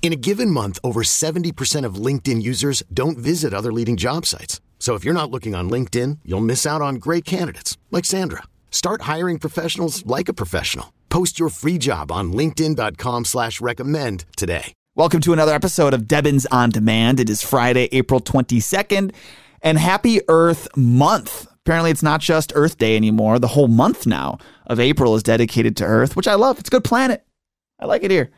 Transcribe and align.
In 0.00 0.12
a 0.12 0.16
given 0.16 0.50
month, 0.50 0.78
over 0.82 1.02
70% 1.02 1.84
of 1.84 1.96
LinkedIn 1.96 2.40
users 2.40 2.82
don't 2.94 3.18
visit 3.18 3.52
other 3.52 3.72
leading 3.72 3.98
job 3.98 4.24
sites. 4.24 4.62
So 4.78 4.94
if 4.94 5.04
you're 5.04 5.12
not 5.12 5.30
looking 5.30 5.54
on 5.54 5.68
LinkedIn, 5.68 6.20
you'll 6.24 6.40
miss 6.40 6.64
out 6.64 6.80
on 6.80 6.94
great 6.94 7.26
candidates 7.26 7.76
like 7.90 8.06
Sandra. 8.06 8.44
Start 8.70 9.02
hiring 9.02 9.38
professionals 9.38 10.06
like 10.06 10.30
a 10.30 10.32
professional. 10.32 10.94
Post 11.10 11.38
your 11.38 11.50
free 11.50 11.76
job 11.76 12.10
on 12.10 12.32
LinkedIn.com 12.32 13.26
slash 13.26 13.60
recommend 13.60 14.24
today. 14.36 14.72
Welcome 14.94 15.20
to 15.20 15.32
another 15.32 15.52
episode 15.54 15.92
of 15.94 16.02
Debbins 16.02 16.46
on 16.50 16.70
Demand. 16.70 17.20
It 17.20 17.28
is 17.28 17.42
Friday, 17.42 17.88
April 17.92 18.20
22nd, 18.20 19.12
and 19.62 19.78
happy 19.78 20.20
Earth 20.28 20.68
Month. 20.76 21.46
Apparently, 21.64 21.90
it's 21.90 22.02
not 22.02 22.20
just 22.20 22.52
Earth 22.54 22.78
Day 22.78 22.96
anymore. 22.96 23.38
The 23.38 23.48
whole 23.48 23.68
month 23.68 24.06
now 24.06 24.38
of 24.66 24.80
April 24.80 25.14
is 25.16 25.22
dedicated 25.22 25.76
to 25.78 25.84
Earth, 25.84 26.14
which 26.14 26.28
I 26.28 26.34
love. 26.34 26.58
It's 26.58 26.68
a 26.68 26.70
good 26.70 26.84
planet. 26.84 27.24
I 27.80 27.86
like 27.86 28.04
it 28.04 28.10
here. 28.10 28.30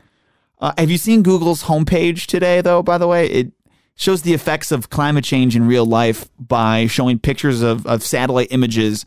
Uh, 0.60 0.72
have 0.76 0.90
you 0.90 0.98
seen 0.98 1.22
Google's 1.22 1.64
homepage 1.64 2.26
today, 2.26 2.60
though, 2.60 2.82
by 2.82 2.98
the 2.98 3.06
way? 3.06 3.26
It 3.26 3.52
shows 3.96 4.22
the 4.22 4.34
effects 4.34 4.70
of 4.70 4.90
climate 4.90 5.24
change 5.24 5.56
in 5.56 5.66
real 5.66 5.86
life 5.86 6.28
by 6.38 6.86
showing 6.86 7.18
pictures 7.18 7.62
of, 7.62 7.86
of 7.86 8.02
satellite 8.02 8.48
images 8.50 9.04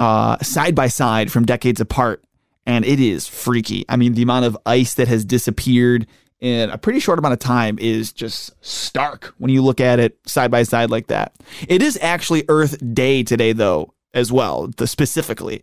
uh, 0.00 0.36
side 0.38 0.74
by 0.74 0.88
side 0.88 1.30
from 1.30 1.44
decades 1.44 1.80
apart. 1.80 2.24
And 2.66 2.84
it 2.84 2.98
is 2.98 3.28
freaky. 3.28 3.84
I 3.88 3.96
mean, 3.96 4.14
the 4.14 4.22
amount 4.22 4.46
of 4.46 4.58
ice 4.66 4.94
that 4.94 5.08
has 5.08 5.24
disappeared 5.24 6.06
in 6.40 6.70
a 6.70 6.78
pretty 6.78 6.98
short 6.98 7.18
amount 7.18 7.34
of 7.34 7.38
time 7.38 7.78
is 7.78 8.12
just 8.12 8.52
stark 8.64 9.34
when 9.38 9.50
you 9.50 9.62
look 9.62 9.80
at 9.80 9.98
it 9.98 10.18
side 10.26 10.50
by 10.50 10.62
side 10.62 10.90
like 10.90 11.06
that. 11.08 11.34
It 11.68 11.82
is 11.82 11.98
actually 12.00 12.44
Earth 12.48 12.76
Day 12.94 13.22
today, 13.22 13.52
though, 13.52 13.94
as 14.12 14.32
well, 14.32 14.68
the, 14.76 14.86
specifically. 14.86 15.62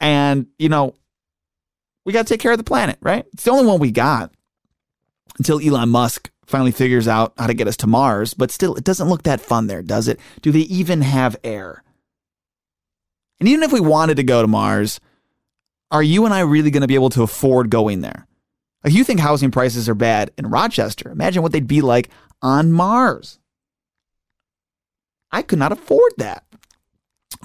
And, 0.00 0.46
you 0.58 0.68
know, 0.68 0.94
we 2.04 2.12
got 2.12 2.26
to 2.26 2.32
take 2.32 2.40
care 2.40 2.52
of 2.52 2.58
the 2.58 2.64
planet, 2.64 2.98
right? 3.00 3.24
It's 3.32 3.44
the 3.44 3.50
only 3.50 3.66
one 3.66 3.80
we 3.80 3.90
got 3.90 4.32
until 5.38 5.60
Elon 5.60 5.88
Musk 5.88 6.30
finally 6.46 6.72
figures 6.72 7.08
out 7.08 7.32
how 7.38 7.46
to 7.46 7.54
get 7.54 7.68
us 7.68 7.76
to 7.78 7.86
Mars. 7.86 8.34
But 8.34 8.50
still, 8.50 8.74
it 8.74 8.84
doesn't 8.84 9.08
look 9.08 9.22
that 9.22 9.40
fun 9.40 9.66
there, 9.66 9.82
does 9.82 10.08
it? 10.08 10.20
Do 10.42 10.52
they 10.52 10.60
even 10.60 11.00
have 11.00 11.36
air? 11.42 11.82
And 13.40 13.48
even 13.48 13.62
if 13.62 13.72
we 13.72 13.80
wanted 13.80 14.16
to 14.16 14.22
go 14.22 14.42
to 14.42 14.48
Mars, 14.48 15.00
are 15.90 16.02
you 16.02 16.24
and 16.24 16.34
I 16.34 16.40
really 16.40 16.70
going 16.70 16.82
to 16.82 16.88
be 16.88 16.94
able 16.94 17.10
to 17.10 17.22
afford 17.22 17.70
going 17.70 18.00
there? 18.00 18.26
Like, 18.82 18.92
you 18.92 19.04
think 19.04 19.20
housing 19.20 19.50
prices 19.50 19.88
are 19.88 19.94
bad 19.94 20.30
in 20.36 20.48
Rochester. 20.48 21.10
Imagine 21.10 21.42
what 21.42 21.52
they'd 21.52 21.66
be 21.66 21.80
like 21.80 22.10
on 22.42 22.70
Mars. 22.70 23.38
I 25.32 25.42
could 25.42 25.58
not 25.58 25.72
afford 25.72 26.12
that. 26.18 26.44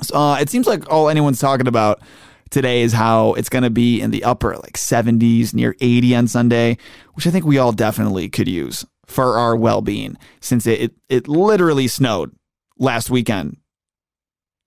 So, 0.01 0.15
uh, 0.15 0.37
it 0.39 0.49
seems 0.49 0.67
like 0.67 0.89
all 0.91 1.09
anyone's 1.09 1.39
talking 1.39 1.67
about 1.67 2.01
today 2.49 2.81
is 2.81 2.93
how 2.93 3.33
it's 3.33 3.49
going 3.49 3.63
to 3.63 3.69
be 3.69 4.01
in 4.01 4.11
the 4.11 4.23
upper 4.23 4.55
like 4.55 4.73
70s, 4.73 5.53
near 5.53 5.75
80 5.79 6.15
on 6.15 6.27
Sunday, 6.27 6.77
which 7.13 7.27
I 7.27 7.31
think 7.31 7.45
we 7.45 7.57
all 7.57 7.71
definitely 7.71 8.29
could 8.29 8.47
use 8.47 8.85
for 9.05 9.37
our 9.37 9.55
well 9.55 9.81
being 9.81 10.17
since 10.39 10.67
it, 10.67 10.81
it, 10.81 10.93
it 11.09 11.27
literally 11.27 11.87
snowed 11.87 12.35
last 12.77 13.09
weekend 13.09 13.57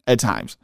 at 0.06 0.18
times. 0.18 0.56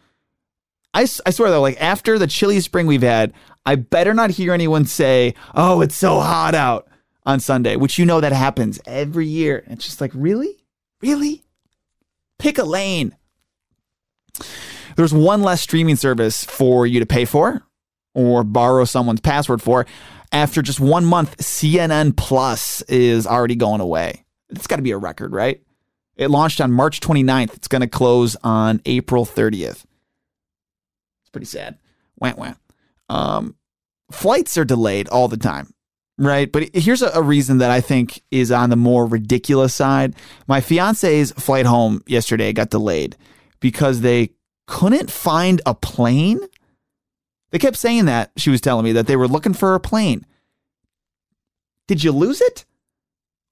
I, 0.95 1.03
I 1.03 1.31
swear 1.31 1.51
though, 1.51 1.61
like 1.61 1.81
after 1.81 2.19
the 2.19 2.27
chilly 2.27 2.61
spring 2.61 2.87
we've 2.87 3.03
had, 3.03 3.33
I 3.65 3.77
better 3.77 4.15
not 4.15 4.31
hear 4.31 4.53
anyone 4.53 4.85
say, 4.85 5.35
oh, 5.55 5.81
it's 5.81 5.95
so 5.95 6.21
hot 6.21 6.55
out 6.55 6.89
on 7.27 7.41
Sunday, 7.41 7.77
which 7.77 7.99
you 7.99 8.07
know 8.07 8.21
that 8.21 8.33
happens 8.33 8.81
every 8.87 9.27
year. 9.27 9.63
It's 9.67 9.85
just 9.85 10.01
like, 10.01 10.13
really? 10.15 10.65
Really? 11.03 11.45
Pick 12.39 12.59
a 12.59 12.65
lane. 12.65 13.15
There's 14.99 15.15
one 15.15 15.43
less 15.43 15.61
streaming 15.61 15.95
service 15.95 16.45
for 16.45 16.85
you 16.85 16.99
to 16.99 17.07
pay 17.07 17.25
for 17.25 17.63
or 18.15 18.43
borrow 18.43 18.85
someone's 18.85 19.21
password 19.21 19.63
for. 19.63 19.87
After 20.33 20.61
just 20.61 20.81
one 20.81 21.05
month, 21.05 21.37
CNN 21.37 22.17
Plus 22.17 22.83
is 22.83 23.25
already 23.25 23.55
going 23.55 23.81
away. 23.81 24.25
It's 24.51 24.67
got 24.67 24.75
to 24.77 24.83
be 24.83 24.91
a 24.91 24.99
record, 24.99 25.33
right? 25.33 25.63
It 26.17 26.33
launched 26.33 26.61
on 26.61 26.73
March 26.73 26.99
29th. 26.99 27.55
It's 27.55 27.69
going 27.69 27.83
to 27.83 27.87
close 27.87 28.37
on 28.43 28.83
April 28.87 29.25
30th. 29.25 29.85
It's 31.23 31.31
pretty 31.31 31.47
sad. 31.47 31.79
Wah, 32.19 32.35
wah. 32.37 32.55
Um, 33.09 33.55
flights 34.11 34.59
are 34.59 34.65
delayed 34.65 35.09
all 35.11 35.29
the 35.29 35.37
time, 35.37 35.73
right? 36.19 36.51
But 36.51 36.75
here's 36.75 37.03
a, 37.03 37.11
a 37.11 37.23
reason 37.23 37.59
that 37.59 37.71
I 37.71 37.81
think 37.81 38.21
is 38.33 38.51
on 38.51 38.69
the 38.69 38.75
more 38.75 39.07
ridiculous 39.07 39.77
side. 39.77 40.17
My 40.49 40.61
fiance's 40.61 41.31
flight 41.31 41.67
home 41.67 42.03
yesterday 42.09 42.53
got 42.53 42.71
delayed 42.71 43.17
because 43.61 44.01
they 44.01 44.33
couldn't 44.69 45.11
find 45.11 45.61
a 45.67 45.75
plane. 45.75 46.39
They 47.51 47.59
kept 47.59 47.77
saying 47.77 48.05
that. 48.05 48.31
She 48.37 48.51
was 48.51 48.61
telling 48.61 48.85
me 48.85 48.93
that 48.93 49.09
they 49.09 49.17
were 49.17 49.27
looking 49.27 49.55
for 49.55 49.75
a 49.75 49.81
plane. 49.81 50.25
Did 51.89 52.05
you 52.05 52.13
lose 52.13 52.41
it? 52.41 52.65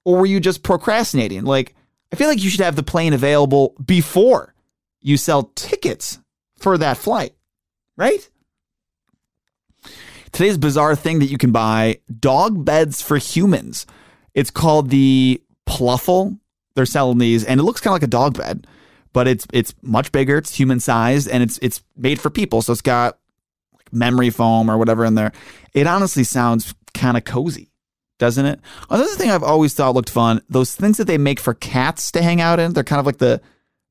Or 0.05 0.19
were 0.19 0.27
you 0.27 0.39
just 0.39 0.63
procrastinating? 0.63 1.45
Like, 1.45 1.75
I 2.13 2.17
feel 2.17 2.29
like 2.29 2.45
you 2.45 2.51
should 2.51 2.61
have 2.61 2.77
the 2.77 2.83
plane 2.83 3.15
available 3.15 3.75
before 3.85 4.55
you 5.01 5.17
sell 5.17 5.45
tickets 5.55 6.21
for 6.59 6.79
that 6.79 6.99
flight, 6.99 7.35
right? 7.97 8.29
Today's 10.33 10.59
bizarre 10.59 10.95
thing 10.95 11.19
that 11.21 11.31
you 11.31 11.39
can 11.39 11.51
buy 11.51 12.01
dog 12.21 12.65
beds 12.65 13.01
for 13.01 13.17
humans. 13.17 13.87
It's 14.35 14.51
called 14.51 14.91
the 14.91 15.43
Plufl. 15.67 16.39
They're 16.75 16.85
selling 16.85 17.19
these, 17.19 17.43
and 17.43 17.59
it 17.59 17.63
looks 17.63 17.81
kind 17.81 17.93
of 17.93 17.95
like 17.95 18.03
a 18.03 18.07
dog 18.07 18.37
bed 18.37 18.67
but 19.17 19.27
it's 19.27 19.47
it's 19.51 19.75
much 19.81 20.13
bigger. 20.13 20.37
It's 20.37 20.55
human 20.55 20.79
sized 20.79 21.27
and 21.27 21.43
it's 21.43 21.59
it's 21.63 21.83
made 21.97 22.21
for 22.21 22.29
people. 22.29 22.61
So 22.61 22.71
it's 22.73 22.83
got 22.83 23.19
like 23.73 23.91
memory 23.91 24.29
foam 24.29 24.71
or 24.71 24.77
whatever 24.77 25.07
in 25.07 25.15
there. 25.15 25.33
It 25.73 25.87
honestly 25.87 26.23
sounds 26.23 26.75
kind 26.93 27.17
of 27.17 27.25
cozy, 27.25 27.71
doesn't 28.19 28.45
it? 28.45 28.61
Another 28.91 29.15
thing 29.15 29.31
I've 29.31 29.43
always 29.43 29.73
thought 29.73 29.95
looked 29.95 30.11
fun: 30.11 30.43
those 30.51 30.75
things 30.75 30.99
that 30.99 31.07
they 31.07 31.17
make 31.17 31.41
for 31.41 31.55
cats 31.55 32.13
to 32.13 32.23
hang 32.23 32.43
out 32.43 32.61
in. 32.61 32.75
They're 32.75 32.85
kind 32.85 33.01
of 33.01 33.07
like 33.07 33.17
the 33.17 33.41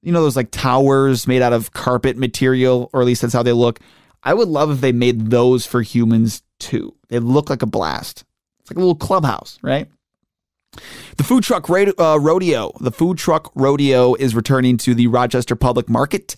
you 0.03 0.11
know 0.11 0.21
those 0.21 0.35
like 0.35 0.51
towers 0.51 1.25
made 1.25 1.41
out 1.41 1.53
of 1.53 1.73
carpet 1.73 2.17
material, 2.17 2.91
or 2.93 3.01
at 3.01 3.07
least 3.07 3.23
that's 3.23 3.33
how 3.33 3.41
they 3.41 3.51
look. 3.51 3.79
I 4.21 4.35
would 4.35 4.47
love 4.47 4.69
if 4.69 4.81
they 4.81 4.91
made 4.91 5.31
those 5.31 5.65
for 5.65 5.81
humans 5.81 6.43
too. 6.59 6.95
They 7.07 7.17
look 7.17 7.49
like 7.49 7.63
a 7.63 7.65
blast. 7.65 8.25
It's 8.59 8.69
like 8.69 8.77
a 8.77 8.79
little 8.79 8.93
clubhouse, 8.93 9.57
right? 9.63 9.87
The 11.17 11.23
food 11.23 11.43
truck 11.43 11.69
uh, 11.69 12.19
rodeo. 12.19 12.71
The 12.79 12.91
food 12.91 13.17
truck 13.17 13.51
rodeo 13.55 14.15
is 14.15 14.35
returning 14.35 14.77
to 14.77 14.93
the 14.95 15.07
Rochester 15.07 15.55
Public 15.55 15.89
Market 15.89 16.35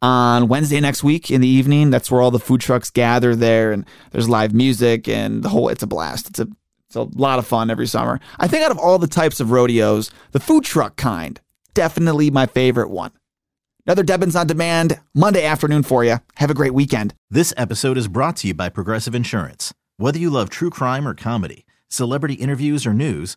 on 0.00 0.48
Wednesday 0.48 0.80
next 0.80 1.02
week 1.02 1.30
in 1.30 1.40
the 1.40 1.48
evening. 1.48 1.90
That's 1.90 2.10
where 2.10 2.20
all 2.20 2.30
the 2.30 2.38
food 2.38 2.60
trucks 2.60 2.90
gather 2.90 3.34
there, 3.34 3.72
and 3.72 3.84
there's 4.12 4.28
live 4.28 4.54
music 4.54 5.08
and 5.08 5.42
the 5.42 5.48
whole. 5.48 5.68
It's 5.68 5.82
a 5.82 5.86
blast. 5.86 6.28
It's 6.28 6.38
a 6.38 6.48
it's 6.86 6.96
a 6.96 7.02
lot 7.02 7.38
of 7.38 7.46
fun 7.46 7.70
every 7.70 7.86
summer. 7.86 8.18
I 8.38 8.48
think 8.48 8.64
out 8.64 8.70
of 8.70 8.78
all 8.78 8.98
the 8.98 9.06
types 9.06 9.40
of 9.40 9.50
rodeos, 9.50 10.10
the 10.32 10.40
food 10.40 10.64
truck 10.64 10.96
kind 10.96 11.38
definitely 11.78 12.28
my 12.28 12.44
favorite 12.44 12.90
one. 12.90 13.12
Another 13.86 14.02
Debbins 14.02 14.34
on 14.34 14.48
Demand 14.48 15.00
Monday 15.14 15.44
afternoon 15.44 15.84
for 15.84 16.02
you. 16.02 16.18
Have 16.34 16.50
a 16.50 16.54
great 16.54 16.74
weekend. 16.74 17.14
This 17.30 17.54
episode 17.56 17.96
is 17.96 18.08
brought 18.08 18.36
to 18.38 18.48
you 18.48 18.54
by 18.54 18.68
Progressive 18.68 19.14
Insurance. 19.14 19.72
Whether 19.96 20.18
you 20.18 20.28
love 20.28 20.50
true 20.50 20.70
crime 20.70 21.06
or 21.06 21.14
comedy, 21.14 21.64
celebrity 21.88 22.34
interviews 22.34 22.84
or 22.84 22.92
news 22.92 23.36